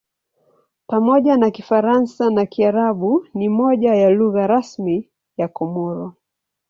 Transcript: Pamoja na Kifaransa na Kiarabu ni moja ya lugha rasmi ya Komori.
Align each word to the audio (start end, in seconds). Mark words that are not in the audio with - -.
Pamoja 0.87 1.37
na 1.37 1.51
Kifaransa 1.51 2.29
na 2.29 2.45
Kiarabu 2.45 3.27
ni 3.33 3.49
moja 3.49 3.95
ya 3.95 4.09
lugha 4.09 4.47
rasmi 4.47 5.09
ya 5.37 5.47
Komori. 5.47 6.11